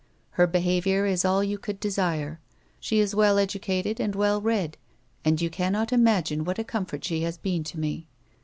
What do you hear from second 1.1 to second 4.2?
all you could desire; she is well educated and